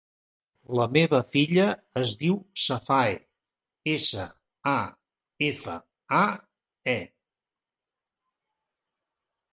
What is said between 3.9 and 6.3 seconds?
essa, a, efa, a,